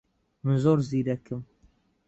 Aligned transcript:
من 0.43 0.55
زۆر 0.63 0.77
زیرەکم. 0.89 1.41